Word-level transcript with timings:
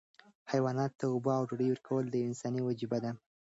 حیواناتو 0.51 0.95
ته 0.99 1.05
اوبه 1.11 1.31
او 1.37 1.43
ډوډۍ 1.49 1.67
ورکول 1.69 2.05
یوه 2.11 2.27
انساني 2.29 2.61
وجیبه 2.63 2.97
ده. 3.03 3.11